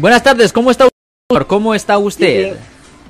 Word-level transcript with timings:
Buenas 0.00 0.22
tardes, 0.22 0.52
¿cómo 0.52 0.70
está 0.70 0.84
usted? 0.84 1.46
¿Cómo 1.48 1.74
está 1.74 1.98
usted? 1.98 2.56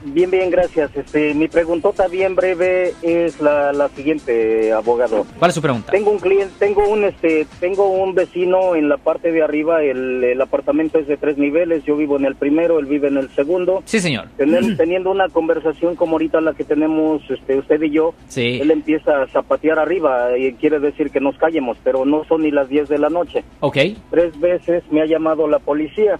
Bien, 0.06 0.31
bien, 0.31 0.48
gracias. 0.48 0.91
Este, 0.96 1.34
mi 1.34 1.46
preguntota 1.46 2.08
bien 2.08 2.34
breve 2.34 2.95
es 3.03 3.38
la, 3.42 3.75
la 3.75 3.91
siguiente, 3.91 4.72
abogado. 4.72 5.27
¿Cuál 5.38 5.51
es 5.51 5.54
su 5.54 5.61
pregunta? 5.61 5.93
Tengo 5.93 6.11
un 6.12 6.19
cliente, 6.19 6.54
tengo 6.59 6.88
un 6.88 7.04
este, 7.04 7.46
tengo 7.61 7.88
un 7.90 8.14
vecino 8.14 8.74
en 8.74 8.88
la 8.88 8.96
parte 8.96 9.32
de 9.32 9.43
arriba, 9.43 9.82
el, 9.82 10.24
el 10.24 10.40
apartamento 10.40 10.98
es 10.98 11.06
de 11.06 11.19
tres 11.19 11.37
niveles, 11.37 11.85
yo 11.85 11.95
vivo 11.95 12.16
en 12.16 12.24
el 12.24 12.37
primero, 12.37 12.79
él 12.79 12.87
vive 12.87 13.09
en 13.09 13.18
el 13.18 13.29
segundo. 13.34 13.82
Sí, 13.84 14.00
señor. 14.00 14.29
Tener- 14.39 14.77
teniendo 14.79 15.11
una 15.11 15.29
conversación 15.29 15.95
como 15.95 16.12
ahorita 16.12 16.41
la 16.41 16.55
que 16.55 16.64
tenemos 16.64 17.20
este, 17.29 17.59
usted 17.59 17.82
y 17.82 17.91
yo, 17.91 18.14
Sí. 18.29 18.61
él 18.62 18.70
empieza 18.70 19.20
a 19.23 19.27
zapatear 19.29 19.79
arriba 19.79 20.39
y 20.39 20.55
quiere 20.55 20.79
decir 20.80 21.11
que 21.11 21.20
nos 21.20 21.36
callemos, 21.36 21.77
pero 21.84 22.07
no 22.07 22.25
son 22.25 22.45
ni 22.45 22.50
las 22.50 22.70
10 22.70 22.89
de 22.89 22.96
la 22.98 23.11
noche. 23.11 23.45
Ok. 23.61 23.77
Tres 24.11 24.41
veces 24.41 24.84
me 24.91 25.02
ha 25.02 25.07
llamado 25.07 25.46
la 25.48 25.59
policía. 25.59 26.18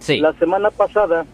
Sí. 0.00 0.18
La 0.18 0.32
semana 0.34 0.70
pasada 0.70 1.24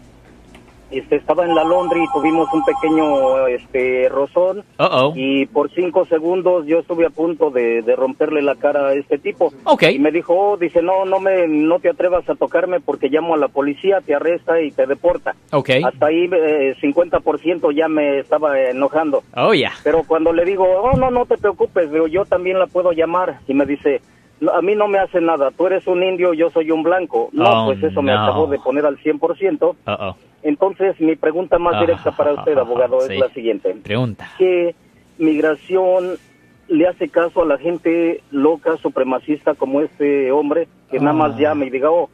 este, 0.91 1.15
estaba 1.15 1.43
en 1.43 1.55
la 1.55 1.63
Londres 1.63 2.03
y 2.07 2.13
tuvimos 2.13 2.47
un 2.53 2.63
pequeño 2.65 3.47
este, 3.47 4.09
rozón 4.09 4.59
Uh 4.77 4.83
oh. 4.91 5.13
y 5.15 5.47
por 5.47 5.71
cinco 5.73 6.05
segundos 6.05 6.67
yo 6.67 6.79
estuve 6.79 7.07
a 7.07 7.09
punto 7.09 7.49
de, 7.49 7.81
de 7.81 7.95
romperle 7.95 8.43
la 8.43 8.53
cara 8.55 8.89
a 8.89 8.93
este 8.93 9.17
tipo. 9.17 9.51
Ok. 9.63 9.83
Y 9.91 9.97
me 9.97 10.11
dijo, 10.11 10.35
oh, 10.37 10.57
dice, 10.57 10.83
no, 10.83 11.05
no 11.05 11.19
me, 11.19 11.47
no 11.47 11.79
te 11.79 11.89
atrevas 11.89 12.29
a 12.29 12.35
tocarme 12.35 12.79
porque 12.79 13.09
llamo 13.09 13.33
a 13.33 13.37
la 13.37 13.47
policía, 13.47 14.01
te 14.01 14.13
arresta 14.13 14.61
y 14.61 14.69
te 14.71 14.85
deporta. 14.85 15.35
Ok. 15.51 15.69
Hasta 15.83 16.05
ahí 16.05 16.29
eh, 16.31 16.75
50% 16.79 17.75
ya 17.75 17.87
me 17.87 18.19
estaba 18.19 18.59
enojando. 18.59 19.23
Oh, 19.35 19.53
ya. 19.55 19.71
Pero 19.83 20.03
cuando 20.03 20.31
le 20.31 20.45
digo, 20.45 20.63
oh, 20.65 20.95
no, 20.95 21.09
no 21.09 21.25
te 21.25 21.37
preocupes, 21.37 21.91
digo, 21.91 22.05
yo 22.05 22.25
también 22.25 22.59
la 22.59 22.67
puedo 22.67 22.91
llamar. 22.91 23.39
Y 23.47 23.55
me 23.55 23.65
dice, 23.65 23.99
"No, 23.99 24.12
a 24.53 24.61
mí 24.61 24.75
no 24.75 24.87
me 24.87 24.99
hace 24.99 25.21
nada, 25.21 25.51
tú 25.51 25.67
eres 25.67 25.87
un 25.87 26.03
indio, 26.03 26.33
yo 26.33 26.49
soy 26.49 26.71
un 26.71 26.83
blanco. 26.83 27.29
No, 27.31 27.63
Oh, 27.63 27.65
pues 27.67 27.83
eso 27.83 28.01
me 28.01 28.11
acabó 28.11 28.47
de 28.47 28.59
poner 28.59 28.85
al 28.85 28.97
100%. 28.97 29.61
Uh 29.61 29.75
oh. 29.85 30.15
Entonces, 30.41 30.99
mi 30.99 31.15
pregunta 31.15 31.57
más 31.57 31.79
directa 31.79 32.11
para 32.11 32.33
usted, 32.33 32.57
abogado, 32.57 32.99
sí. 33.01 33.13
es 33.13 33.19
la 33.19 33.29
siguiente. 33.29 33.75
Pregunta. 33.83 34.29
¿Qué 34.37 34.75
migración 35.17 36.17
le 36.67 36.87
hace 36.87 37.09
caso 37.09 37.41
a 37.43 37.45
la 37.45 37.57
gente 37.57 38.21
loca, 38.31 38.77
supremacista 38.77 39.53
como 39.53 39.81
este 39.81 40.31
hombre, 40.31 40.67
que 40.91 40.99
nada 40.99 41.13
más 41.13 41.33
Ah. 41.35 41.39
llama 41.39 41.65
y 41.65 41.69
diga, 41.69 41.91
oh, 41.91 42.09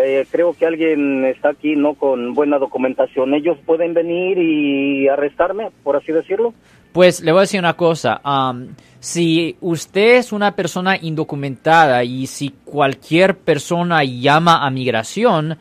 eh, 0.00 0.26
creo 0.30 0.54
que 0.54 0.66
alguien 0.66 1.24
está 1.24 1.50
aquí 1.50 1.74
no 1.76 1.94
con 1.94 2.34
buena 2.34 2.58
documentación. 2.58 3.34
¿Ellos 3.34 3.58
pueden 3.64 3.94
venir 3.94 4.38
y 4.38 5.08
arrestarme, 5.08 5.70
por 5.82 5.96
así 5.96 6.12
decirlo? 6.12 6.54
Pues 6.92 7.20
le 7.20 7.32
voy 7.32 7.40
a 7.40 7.42
decir 7.42 7.60
una 7.60 7.74
cosa. 7.74 8.20
am, 8.22 8.74
si 9.00 9.56
usted 9.60 10.16
es 10.16 10.32
una 10.32 10.56
persona 10.56 10.96
indocumentada 11.00 12.02
y 12.02 12.26
si 12.26 12.50
cualquier 12.64 13.38
persona 13.38 14.02
llama 14.02 14.66
a 14.66 14.70
migración, 14.70 15.56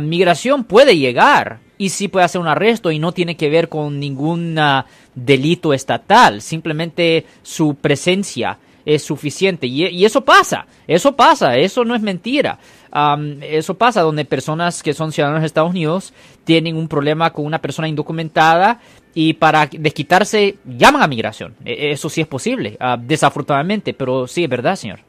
migración 0.00 0.64
puede 0.64 0.96
llegar 0.96 1.58
y 1.76 1.88
sí 1.90 2.08
puede 2.08 2.24
hacer 2.24 2.40
un 2.40 2.48
arresto 2.48 2.90
y 2.90 2.98
no 2.98 3.12
tiene 3.12 3.36
que 3.36 3.50
ver 3.50 3.68
con 3.68 3.98
ningún 3.98 4.58
ah, 4.58 4.86
delito 5.14 5.74
estatal. 5.74 6.40
Simplemente 6.40 7.26
su 7.42 7.74
presencia 7.74 8.58
es 8.84 9.02
suficiente. 9.02 9.66
Y, 9.66 9.86
y 9.86 10.04
eso 10.04 10.24
pasa, 10.24 10.66
eso 10.86 11.16
pasa, 11.16 11.56
eso 11.56 11.84
no 11.84 11.94
es 11.94 12.02
mentira. 12.02 12.58
Am, 12.90 13.38
eso 13.42 13.74
pasa 13.74 14.02
donde 14.02 14.24
personas 14.24 14.82
que 14.82 14.94
son 14.94 15.12
ciudadanos 15.12 15.40
de 15.40 15.46
Estados 15.46 15.70
Unidos 15.70 16.12
tienen 16.44 16.76
un 16.76 16.88
problema 16.88 17.32
con 17.32 17.44
una 17.44 17.60
persona 17.60 17.88
indocumentada 17.88 18.80
y 19.14 19.34
para 19.34 19.66
desquitarse 19.66 20.56
llaman 20.64 21.02
a 21.02 21.06
migración. 21.06 21.54
E- 21.64 21.90
Eso 21.92 22.08
sí 22.08 22.20
es 22.20 22.26
posible, 22.26 22.76
ah, 22.80 22.96
desafortunadamente, 23.00 23.94
pero 23.94 24.26
sí 24.26 24.44
es 24.44 24.50
verdad, 24.50 24.76
señor. 24.76 25.00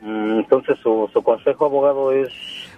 Mm, 0.00 0.38
Entonces, 0.40 0.78
su, 0.82 1.08
su 1.12 1.22
consejo, 1.22 1.66
abogado, 1.66 2.12
es... 2.12 2.28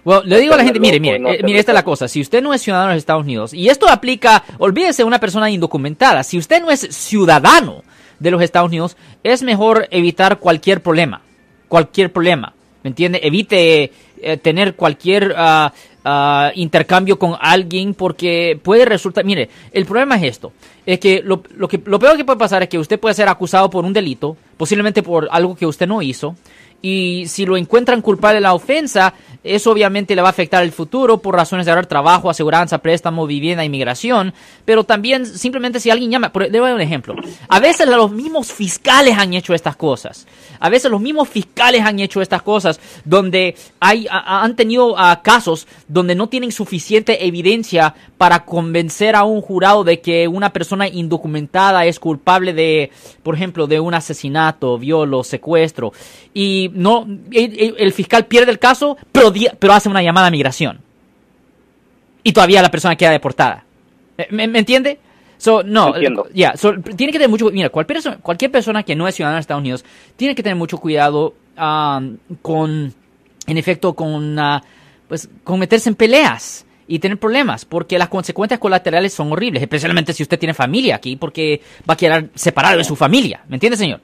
Bueno, 0.03 0.23
le 0.25 0.39
digo 0.39 0.53
a 0.53 0.57
la 0.57 0.63
gente, 0.65 0.79
mire, 0.81 0.99
mire, 0.99 1.17
no 1.17 1.29
eh, 1.29 1.39
mire, 1.43 1.59
esta 1.59 1.71
es 1.71 1.75
la 1.75 1.83
cosa. 1.83 2.09
Si 2.09 2.19
usted 2.19 2.41
no 2.43 2.53
es 2.53 2.61
ciudadano 2.61 2.89
de 2.89 2.95
los 2.95 3.01
Estados 3.01 3.23
Unidos, 3.23 3.53
y 3.53 3.69
esto 3.69 3.87
aplica, 3.89 4.43
olvídese 4.57 5.03
de 5.03 5.07
una 5.07 5.19
persona 5.19 5.49
indocumentada, 5.49 6.23
si 6.23 6.37
usted 6.37 6.61
no 6.61 6.69
es 6.71 6.81
ciudadano 6.81 7.83
de 8.19 8.31
los 8.31 8.41
Estados 8.41 8.67
Unidos, 8.67 8.97
es 9.23 9.43
mejor 9.43 9.87
evitar 9.91 10.39
cualquier 10.39 10.81
problema. 10.83 11.21
Cualquier 11.69 12.11
problema. 12.11 12.53
¿Me 12.83 12.89
entiende? 12.89 13.21
Evite 13.23 13.93
eh, 14.23 14.37
tener 14.37 14.75
cualquier 14.75 15.33
ah, 15.37 15.73
ah, 16.03 16.51
intercambio 16.55 17.19
con 17.19 17.35
alguien 17.39 17.93
porque 17.93 18.59
puede 18.61 18.85
resultar. 18.85 19.25
Mire, 19.25 19.49
el 19.71 19.85
problema 19.85 20.15
es 20.15 20.23
esto: 20.23 20.53
es 20.85 20.99
que 20.99 21.21
lo, 21.23 21.43
lo 21.55 21.67
que 21.67 21.81
lo 21.85 21.99
peor 21.99 22.17
que 22.17 22.25
puede 22.25 22.39
pasar 22.39 22.63
es 22.63 22.69
que 22.69 22.79
usted 22.79 22.99
puede 22.99 23.15
ser 23.15 23.27
acusado 23.27 23.69
por 23.69 23.85
un 23.85 23.93
delito, 23.93 24.37
posiblemente 24.57 25.03
por 25.03 25.27
algo 25.31 25.55
que 25.55 25.65
usted 25.65 25.87
no 25.87 26.01
hizo. 26.01 26.35
Y 26.85 27.27
si 27.27 27.45
lo 27.45 27.55
encuentran 27.55 28.01
culpable 28.01 28.35
de 28.35 28.41
la 28.41 28.53
ofensa, 28.53 29.13
eso 29.41 29.71
obviamente 29.71 30.17
le 30.17 30.21
va 30.21 30.27
a 30.27 30.31
afectar 30.31 30.61
el 30.63 30.73
futuro 30.73 31.17
por 31.17 31.33
razones 31.33 31.65
de 31.65 31.71
ahorrar 31.71 31.85
trabajo, 31.85 32.29
aseguranza, 32.29 32.79
préstamo, 32.79 33.25
vivienda, 33.25 33.63
inmigración. 33.63 34.33
Pero 34.65 34.83
también 34.83 35.25
simplemente 35.25 35.79
si 35.79 35.89
alguien 35.89 36.11
llama, 36.11 36.29
le 36.35 36.59
voy 36.59 36.67
a 36.67 36.71
dar 36.71 36.75
un 36.75 36.81
ejemplo. 36.81 37.15
A 37.47 37.61
veces 37.61 37.87
los 37.87 38.11
mismos 38.11 38.51
fiscales 38.51 39.17
han 39.17 39.33
hecho 39.33 39.53
estas 39.53 39.77
cosas. 39.77 40.27
A 40.59 40.69
veces 40.69 40.91
los 40.91 40.99
mismos 40.99 41.29
fiscales 41.29 41.83
han 41.85 41.99
hecho 41.99 42.21
estas 42.21 42.41
cosas 42.41 42.81
donde 43.05 43.55
hay, 43.79 44.05
a- 44.19 44.43
han 44.43 44.55
tenido 44.55 44.95
ah, 44.97 45.21
casos 45.23 45.67
donde 45.87 46.15
no 46.15 46.27
tienen 46.29 46.51
suficiente 46.51 47.25
evidencia 47.25 47.95
para 48.17 48.45
convencer 48.45 49.15
a 49.15 49.23
un 49.23 49.41
jurado 49.41 49.83
de 49.83 49.99
que 50.01 50.27
una 50.27 50.51
persona 50.51 50.87
indocumentada 50.87 51.85
es 51.85 51.99
culpable 51.99 52.53
de, 52.53 52.91
por 53.23 53.35
ejemplo, 53.35 53.67
de 53.67 53.79
un 53.79 53.93
asesinato, 53.93 54.77
violo, 54.77 55.23
secuestro. 55.23 55.93
Y 56.33 56.69
no, 56.73 57.07
el, 57.31 57.93
fiscal 57.93 58.25
pierde 58.25 58.51
el 58.51 58.59
caso, 58.59 58.97
pero, 59.11 59.31
di- 59.31 59.49
pero 59.59 59.73
hace 59.73 59.89
una 59.89 60.03
llamada 60.03 60.27
a 60.27 60.31
migración. 60.31 60.79
Y 62.23 62.31
todavía 62.31 62.61
la 62.61 62.71
persona 62.71 62.95
queda 62.95 63.11
deportada. 63.11 63.65
¿Me, 64.29 64.43
entiende? 64.43 64.99
So, 65.37 65.61
no, 65.63 65.93
ya, 66.33 66.55
so, 66.55 66.73
tiene 66.95 67.11
que 67.11 67.19
tener 67.19 67.29
mucho, 67.29 67.49
mira, 67.51 67.67
cualquier 67.69 67.95
persona, 67.97 68.17
cualquier 68.21 68.49
persona 68.51 68.83
que 68.83 68.95
no 68.95 69.07
es 69.07 69.15
ciudadana 69.15 69.37
de 69.37 69.41
Estados 69.41 69.59
Unidos 69.59 69.83
tiene 70.15 70.35
que 70.35 70.43
tener 70.43 70.55
mucho 70.55 70.77
cuidado 70.77 71.33
um, 71.57 72.15
con, 72.41 72.93
en 73.47 73.57
efecto, 73.57 73.93
con, 73.93 74.37
ah, 74.39 74.61
pues, 75.07 75.29
con 75.43 75.59
meterse 75.59 75.89
en 75.89 75.95
peleas 75.95 76.65
y 76.87 76.99
tener 76.99 77.17
problemas, 77.17 77.65
porque 77.65 77.97
las 77.97 78.09
consecuencias 78.09 78.59
colaterales 78.59 79.13
son 79.13 79.31
horribles, 79.31 79.61
especialmente 79.61 80.13
si 80.13 80.23
usted 80.23 80.37
tiene 80.39 80.53
familia 80.53 80.95
aquí, 80.95 81.15
porque 81.15 81.61
va 81.89 81.93
a 81.93 81.97
quedar 81.97 82.25
separado 82.35 82.77
de 82.77 82.83
su 82.83 82.95
familia, 82.95 83.41
¿me 83.47 83.55
entiende, 83.55 83.77
señor? 83.77 84.01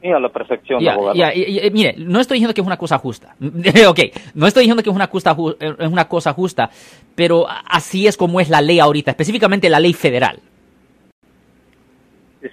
Sí, 0.00 0.08
a 0.08 0.18
la 0.20 0.28
perfección, 0.28 0.80
Ya, 0.80 0.92
abogado. 0.92 1.16
y- 1.34 1.58
y- 1.66 1.70
mire, 1.72 1.94
no 1.98 2.20
estoy 2.20 2.36
diciendo 2.36 2.54
que 2.54 2.60
es 2.60 2.66
una 2.66 2.76
cosa 2.76 2.98
justa. 2.98 3.34
ok, 3.88 4.00
no 4.34 4.46
estoy 4.46 4.62
diciendo 4.62 4.82
que 4.82 4.90
es 4.90 4.94
una, 4.96 5.08
cosa 5.08 5.34
ju- 5.36 5.56
eh, 5.58 5.74
es 5.78 5.88
una 5.90 6.06
cosa 6.06 6.32
justa, 6.32 6.70
pero 7.16 7.46
así 7.66 8.06
es 8.06 8.16
como 8.16 8.40
es 8.40 8.48
la 8.48 8.60
ley 8.62 8.78
ahorita, 8.78 9.10
específicamente 9.10 9.68
la 9.68 9.80
ley 9.80 9.92
federal. 9.92 10.38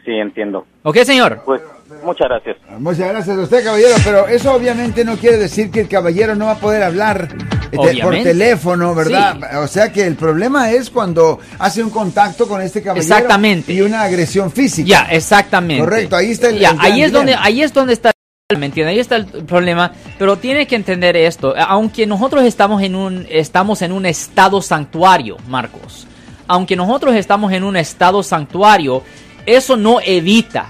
Sí, 0.03 0.11
entiendo. 0.11 0.65
¿Ok, 0.83 0.97
señor? 1.03 1.43
Pues, 1.45 1.61
muchas 2.03 2.27
gracias. 2.29 2.57
Muchas 2.79 3.09
gracias 3.09 3.37
a 3.37 3.41
usted, 3.41 3.63
caballero, 3.63 3.95
pero 4.03 4.27
eso 4.27 4.53
obviamente 4.53 5.05
no 5.05 5.17
quiere 5.17 5.37
decir 5.37 5.71
que 5.71 5.81
el 5.81 5.87
caballero 5.87 6.35
no 6.35 6.45
va 6.45 6.53
a 6.53 6.57
poder 6.59 6.83
hablar 6.83 7.29
este, 7.71 8.01
por 8.01 8.13
teléfono, 8.13 8.95
¿verdad? 8.95 9.35
Sí. 9.39 9.57
O 9.57 9.67
sea 9.67 9.91
que 9.91 10.05
el 10.05 10.15
problema 10.15 10.71
es 10.71 10.89
cuando 10.89 11.39
hace 11.59 11.83
un 11.83 11.89
contacto 11.89 12.47
con 12.47 12.61
este 12.61 12.81
caballero 12.81 13.01
Exactamente. 13.15 13.73
y 13.73 13.81
una 13.81 14.01
agresión 14.01 14.51
física. 14.51 14.87
Ya, 14.87 15.01
exactamente. 15.11 15.83
Correcto, 15.83 16.15
ahí 16.15 16.31
está 16.31 16.49
el- 16.49 16.59
Ya, 16.59 16.71
el 16.71 16.79
ahí 16.79 17.03
es 17.03 17.11
donde, 17.11 17.35
ahí 17.35 17.61
es 17.61 17.73
donde 17.73 17.93
está, 17.93 18.11
¿me 18.57 18.65
entiende? 18.67 18.91
Ahí 18.93 18.99
está 18.99 19.15
el 19.17 19.25
problema, 19.25 19.91
pero 20.17 20.37
tiene 20.37 20.67
que 20.67 20.75
entender 20.75 21.15
esto. 21.17 21.53
Aunque 21.57 22.05
nosotros 22.07 22.43
estamos 22.43 22.81
en 22.81 22.95
un, 22.95 23.25
estamos 23.29 23.81
en 23.81 23.91
un 23.91 24.05
estado 24.05 24.61
santuario, 24.61 25.37
Marcos. 25.47 26.07
Aunque 26.47 26.75
nosotros 26.75 27.15
estamos 27.15 27.51
en 27.53 27.63
un 27.63 27.75
estado 27.75 28.21
santuario, 28.21 29.01
eso 29.45 29.75
no 29.77 29.99
evita, 29.99 30.67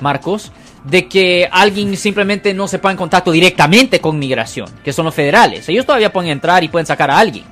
Marcos, 0.00 0.52
de 0.84 1.08
que 1.08 1.48
alguien 1.50 1.96
simplemente 1.96 2.54
no 2.54 2.68
se 2.68 2.78
ponga 2.78 2.92
en 2.92 2.98
contacto 2.98 3.30
directamente 3.30 4.00
con 4.00 4.18
migración, 4.18 4.68
que 4.84 4.92
son 4.92 5.04
los 5.04 5.14
federales. 5.14 5.68
Ellos 5.68 5.86
todavía 5.86 6.12
pueden 6.12 6.30
entrar 6.30 6.64
y 6.64 6.68
pueden 6.68 6.86
sacar 6.86 7.10
a 7.10 7.18
alguien. 7.18 7.44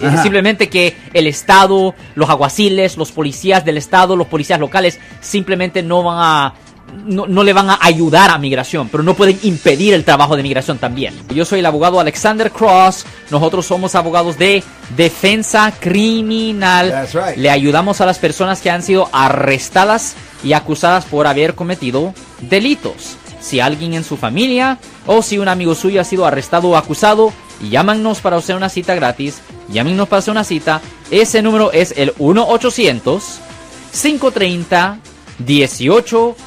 Eh, 0.00 0.06
Ajá. 0.06 0.22
Simplemente 0.22 0.68
que 0.68 0.94
el 1.12 1.26
Estado, 1.26 1.94
los 2.14 2.28
aguaciles, 2.28 2.96
los 2.96 3.12
policías 3.12 3.64
del 3.64 3.76
Estado, 3.76 4.16
los 4.16 4.26
policías 4.26 4.60
locales, 4.60 4.98
simplemente 5.20 5.82
no 5.82 6.02
van 6.02 6.18
a. 6.20 6.54
No, 7.06 7.26
no 7.26 7.44
le 7.44 7.52
van 7.52 7.70
a 7.70 7.78
ayudar 7.80 8.30
a 8.30 8.38
migración, 8.38 8.88
pero 8.88 9.02
no 9.02 9.14
pueden 9.14 9.38
impedir 9.42 9.94
el 9.94 10.04
trabajo 10.04 10.36
de 10.36 10.42
migración 10.42 10.78
también. 10.78 11.14
Yo 11.32 11.44
soy 11.44 11.60
el 11.60 11.66
abogado 11.66 12.00
Alexander 12.00 12.50
Cross. 12.50 13.06
Nosotros 13.30 13.66
somos 13.66 13.94
abogados 13.94 14.38
de 14.38 14.62
defensa 14.96 15.72
criminal. 15.78 17.06
Right. 17.12 17.36
Le 17.36 17.50
ayudamos 17.50 18.00
a 18.00 18.06
las 18.06 18.18
personas 18.18 18.60
que 18.60 18.70
han 18.70 18.82
sido 18.82 19.08
arrestadas 19.12 20.16
y 20.42 20.52
acusadas 20.52 21.04
por 21.04 21.26
haber 21.26 21.54
cometido 21.54 22.12
delitos. 22.40 23.16
Si 23.40 23.60
alguien 23.60 23.94
en 23.94 24.02
su 24.02 24.16
familia 24.16 24.78
o 25.06 25.22
si 25.22 25.38
un 25.38 25.48
amigo 25.48 25.74
suyo 25.74 26.00
ha 26.00 26.04
sido 26.04 26.26
arrestado 26.26 26.70
o 26.70 26.76
acusado, 26.76 27.32
llámanos 27.70 28.20
para 28.20 28.36
hacer 28.36 28.56
una 28.56 28.68
cita 28.68 28.94
gratis. 28.94 29.40
Llámenos 29.68 30.08
para 30.08 30.18
hacer 30.18 30.32
una 30.32 30.44
cita. 30.44 30.80
Ese 31.10 31.42
número 31.42 31.72
es 31.72 31.94
el 31.96 32.12